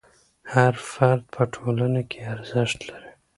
هر 0.53 0.73
فرد 0.91 1.21
په 1.33 1.41
ټولنه 1.53 2.01
کې 2.09 2.19
ارزښت 2.33 2.79
لري. 2.89 3.11